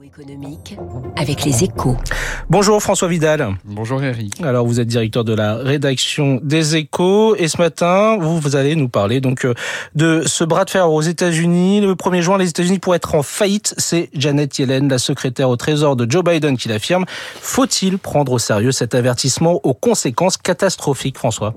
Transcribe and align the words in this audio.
Économique 0.00 0.78
avec 1.16 1.44
les 1.44 1.64
échos. 1.64 1.96
Bonjour 2.48 2.82
François 2.82 3.08
Vidal. 3.08 3.56
Bonjour 3.64 4.02
Eric. 4.02 4.40
Alors 4.42 4.66
vous 4.66 4.80
êtes 4.80 4.88
directeur 4.88 5.22
de 5.22 5.34
la 5.34 5.56
rédaction 5.56 6.40
des 6.42 6.76
échos 6.76 7.36
et 7.36 7.46
ce 7.46 7.58
matin 7.58 8.16
vous, 8.18 8.38
vous 8.40 8.56
allez 8.56 8.74
nous 8.74 8.88
parler 8.88 9.20
donc 9.20 9.44
euh, 9.44 9.54
de 9.94 10.22
ce 10.24 10.44
bras 10.44 10.64
de 10.64 10.70
fer 10.70 10.90
aux 10.90 11.02
États-Unis. 11.02 11.82
Le 11.82 11.94
1er 11.94 12.22
juin 12.22 12.38
les 12.38 12.48
États-Unis 12.48 12.78
pourraient 12.78 12.96
être 12.96 13.14
en 13.14 13.22
faillite. 13.22 13.74
C'est 13.76 14.08
Janet 14.14 14.58
Yellen, 14.58 14.88
la 14.88 14.98
secrétaire 14.98 15.50
au 15.50 15.56
Trésor 15.56 15.94
de 15.94 16.10
Joe 16.10 16.24
Biden 16.24 16.56
qui 16.56 16.68
l'affirme. 16.68 17.04
Faut-il 17.40 17.98
prendre 17.98 18.32
au 18.32 18.38
sérieux 18.38 18.72
cet 18.72 18.94
avertissement 18.94 19.60
aux 19.62 19.74
conséquences 19.74 20.38
catastrophiques 20.38 21.18
François? 21.18 21.54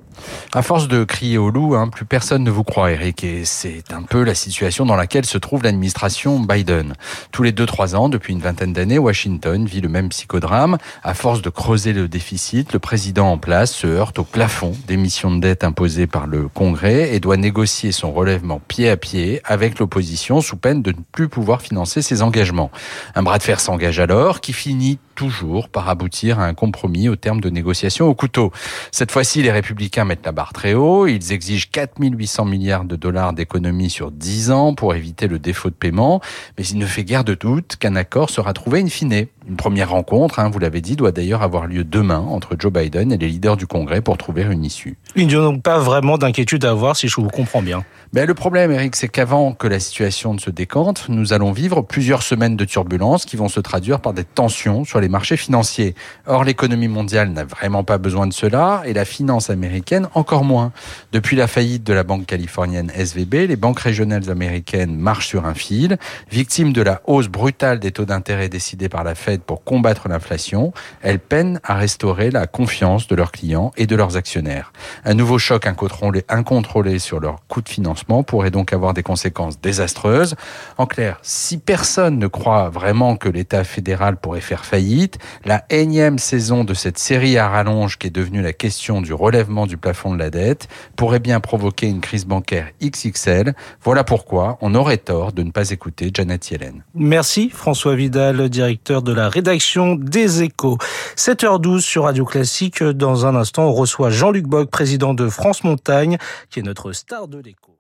À 0.54 0.62
force 0.62 0.88
de 0.88 1.04
crier 1.04 1.38
au 1.38 1.50
loup, 1.50 1.76
hein, 1.76 1.88
plus 1.88 2.06
personne 2.06 2.44
ne 2.44 2.52
vous 2.52 2.64
croit 2.64 2.92
Eric 2.92 3.24
et 3.24 3.46
c'est 3.46 3.92
un 3.92 4.04
peu 4.04 4.24
la 4.24 4.36
situation 4.36 4.86
dans 4.86 4.96
laquelle 4.96 5.26
se 5.26 5.38
trouve 5.38 5.64
l'administration 5.64 6.40
Biden. 6.40 6.96
Tous 7.32 7.44
les 7.44 7.52
2-3 7.52 7.96
ans, 7.96 8.10
depuis 8.10 8.25
une 8.30 8.40
vingtaine 8.40 8.74
d'années, 8.74 8.98
Washington 8.98 9.66
vit 9.66 9.82
le 9.82 9.90
même 9.90 10.10
psychodrame. 10.10 10.78
À 11.04 11.14
force 11.14 11.42
de 11.42 11.50
creuser 11.50 11.94
le 11.94 12.08
déficit, 12.08 12.74
le 12.74 12.80
président 12.80 13.32
en 13.32 13.38
place 13.38 13.74
se 13.74 13.88
heurte 13.88 14.20
au 14.20 14.24
plafond 14.24 14.74
des 14.88 14.98
missions 14.98 15.32
de 15.32 15.40
dette 15.40 15.64
imposées 15.64 16.08
par 16.08 16.28
le 16.28 16.48
Congrès 16.48 17.14
et 17.14 17.20
doit 17.20 17.38
négocier 17.38 17.92
son 17.92 18.12
relèvement 18.12 18.62
pied 18.68 18.90
à 18.90 18.98
pied 18.98 19.42
avec 19.46 19.80
l'opposition 19.80 20.42
sous 20.42 20.58
peine 20.58 20.82
de 20.82 20.92
ne 20.92 21.02
plus 21.12 21.30
pouvoir 21.30 21.62
financer 21.62 22.02
ses 22.02 22.22
engagements. 22.22 22.72
Un 23.16 23.24
bras 23.24 23.38
de 23.38 23.44
fer 23.44 23.60
s'engage 23.60 24.00
alors 24.00 24.42
qui 24.42 24.54
finit 24.54 25.00
toujours 25.16 25.70
par 25.70 25.90
aboutir 25.90 26.40
à 26.40 26.46
un 26.46 26.54
compromis 26.54 27.10
au 27.10 27.16
terme 27.16 27.42
de 27.42 27.50
négociations 27.50 28.08
au 28.08 28.14
couteau. 28.14 28.52
Cette 28.92 29.12
fois-ci, 29.12 29.42
les 29.42 29.52
républicains 29.52 30.06
mettent 30.06 30.26
la 30.26 30.32
barre 30.32 30.54
très 30.54 30.74
haut. 30.74 31.08
Ils 31.08 31.32
exigent 31.32 31.70
4800 31.72 32.46
milliards 32.46 32.86
de 32.86 32.96
dollars 32.96 33.34
d'économies 33.34 33.90
sur 33.90 34.12
10 34.12 34.52
ans 34.52 34.76
pour 34.76 34.94
éviter 34.94 35.28
le 35.28 35.40
défaut 35.40 35.70
de 35.70 35.76
paiement. 35.76 36.22
Mais 36.58 36.66
il 36.66 36.78
ne 36.78 36.86
fait 36.86 37.04
guère 37.04 37.24
de 37.24 37.34
doute 37.34 37.78
qu'un 37.78 37.96
accord 37.96 38.30
sera 38.30 38.54
trouvé 38.54 38.82
in 38.82 38.88
fine. 38.88 39.28
Une 39.48 39.58
première 39.58 39.92
rencontre, 39.92 40.40
hein, 40.40 40.50
vous 40.50 40.58
l'avez 40.58 40.82
dit, 40.82 40.96
doit 40.96 41.12
d'ailleurs 41.12 41.44
avoir 41.44 41.68
lieu 41.68 41.84
demain 41.84 42.18
entre 42.18 42.56
Joe 42.58 42.74
Biden 42.74 43.12
et 43.12 43.18
les 43.18 43.28
leaders 43.28 43.58
du 43.58 43.68
Congrès 43.68 44.02
pour 44.02 44.18
trouver 44.18 44.42
une 44.42 44.66
issue. 44.66 44.98
Il 45.16 45.28
n'y 45.28 45.36
a 45.36 45.40
donc 45.40 45.62
pas 45.62 45.78
vraiment 45.78 46.18
d'inquiétude 46.18 46.66
à 46.66 46.72
avoir 46.72 46.96
si 46.96 47.08
je 47.08 47.16
vous 47.16 47.28
comprends 47.30 47.62
bien. 47.62 47.84
Ben, 48.14 48.26
le 48.26 48.34
problème, 48.34 48.72
Eric, 48.72 48.96
c'est 48.96 49.08
qu'avant 49.08 49.54
que 49.54 49.68
la 49.68 49.80
situation 49.80 50.34
ne 50.34 50.40
se 50.40 50.50
décante, 50.50 51.10
nous 51.10 51.34
allons 51.34 51.52
vivre 51.52 51.82
plusieurs 51.82 52.24
semaines 52.24 52.56
de 52.56 52.66
turbulences 52.66 53.26
qui 53.26 53.36
vont 53.36 53.50
se 53.50 53.60
traduire 53.60 54.00
par 54.00 54.14
des 54.14 54.24
tensions 54.24 54.84
sur 54.84 55.00
les 55.00 55.10
marchés 55.10 55.38
financiers. 55.38 55.96
Or, 56.26 56.44
l'économie 56.44 56.88
mondiale 56.88 57.30
n'a 57.30 57.44
vraiment 57.44 57.84
pas 57.84 57.98
besoin 57.98 58.26
de 58.26 58.34
cela 58.34 58.82
et 58.86 58.94
la 58.94 59.06
finance 59.06 59.50
américaine 59.50 60.08
encore 60.16 60.44
moins. 60.44 60.72
Depuis 61.12 61.36
la 61.36 61.48
faillite 61.48 61.84
de 61.84 61.94
la 61.94 62.04
banque 62.04 62.26
californienne 62.26 62.92
SVB, 62.96 63.48
les 63.48 63.58
banques 63.58 63.80
régionales 63.80 64.30
américaines 64.32 64.96
marchent 64.96 65.28
sur 65.28 65.46
un 65.46 65.54
fil. 65.54 65.98
Victimes 66.32 66.74
de 66.74 66.82
la 66.82 67.02
hausse 67.06 67.28
brutale 67.28 67.80
des 67.80 67.92
taux 67.92 68.06
d'intérêt 68.06 68.50
décidés 68.50 68.90
par 68.90 69.04
la 69.04 69.14
Fed 69.14 69.35
pour 69.44 69.64
combattre 69.64 70.08
l'inflation, 70.08 70.74
elles 71.02 71.20
peinent 71.20 71.60
à 71.64 71.76
restaurer 71.76 72.32
la 72.32 72.48
confiance 72.48 73.08
de 73.08 73.16
leurs 73.16 73.32
clients 73.32 73.72
et 73.78 73.88
de 73.88 73.96
leurs 73.96 74.18
actionnaires. 74.18 74.72
Un 75.04 75.14
nouveau 75.14 75.38
choc 75.38 75.68
incontrôlé 75.68 77.00
sur 77.00 77.20
leur 77.20 77.38
coût 77.48 77.62
de 77.62 77.70
financement 77.70 78.24
pourrait 78.24 78.52
donc 78.52 78.74
avoir 78.74 78.94
des 78.94 79.04
conséquences 79.04 79.60
désastreuses. 79.60 80.36
En 80.78 80.86
clair, 80.86 81.20
si 81.22 81.58
personne 81.58 82.20
ne 82.20 82.28
croit 82.28 82.70
vraiment 82.70 83.16
que 83.16 83.30
l'État 83.30 83.64
fédéral 83.64 84.18
pourrait 84.18 84.42
faire 84.42 84.66
faillite, 84.66 85.18
la 85.44 85.66
énième 85.70 86.20
saison 86.20 86.64
de 86.64 86.74
cette 86.74 86.98
série 86.98 87.38
à 87.38 87.50
rallonge 87.50 87.98
qui 87.98 88.08
est 88.08 88.12
devenue 88.12 88.42
la 88.42 88.54
question 88.54 89.02
du 89.02 89.14
relèvement 89.14 89.66
du 89.68 89.78
plafond 89.78 90.14
de 90.14 90.20
la 90.20 90.30
dette 90.30 90.68
pourrait 90.96 91.20
bien 91.20 91.40
provoquer 91.40 91.88
une 91.88 92.02
crise 92.02 92.26
bancaire 92.26 92.70
XXL. 92.84 93.54
Voilà 93.84 94.04
pourquoi 94.04 94.58
on 94.62 94.76
aurait 94.76 94.98
tort 94.98 95.34
de 95.34 95.44
ne 95.44 95.52
pas 95.52 95.72
écouter 95.72 96.12
Janet 96.14 96.50
Yellen. 96.50 96.84
Merci 96.94 97.50
François 97.50 97.96
Vidal, 97.96 98.50
directeur 98.50 99.02
de 99.02 99.14
rédaction 99.30 99.96
des 99.96 100.44
Échos. 100.44 100.78
7h12 101.16 101.80
sur 101.80 102.04
Radio 102.04 102.26
Classique. 102.26 102.84
Dans 102.84 103.26
un 103.26 103.36
instant, 103.36 103.66
on 103.66 103.74
reçoit 103.74 104.10
Jean-Luc 104.10 104.46
Bock, 104.46 104.70
président 104.70 105.14
de 105.14 105.30
France 105.30 105.64
Montagne, 105.64 106.18
qui 106.50 106.60
est 106.60 106.64
notre 106.64 106.92
star 106.92 107.28
de 107.28 107.40
l'écho. 107.40 107.75